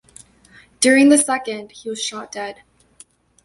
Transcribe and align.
During 0.79 1.09
the 1.09 1.19
second, 1.19 1.73
he 1.73 1.87
was 1.91 2.03
shot 2.03 2.31
dead. 2.31 2.63